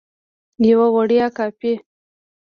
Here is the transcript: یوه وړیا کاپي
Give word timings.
یوه 0.69 0.87
وړیا 0.95 1.25
کاپي 1.37 1.73